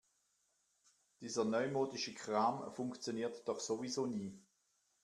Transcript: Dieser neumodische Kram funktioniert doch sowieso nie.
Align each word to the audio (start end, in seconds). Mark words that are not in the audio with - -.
Dieser 1.19 1.45
neumodische 1.45 2.11
Kram 2.15 2.73
funktioniert 2.73 3.47
doch 3.47 3.59
sowieso 3.59 4.07
nie. 4.07 4.33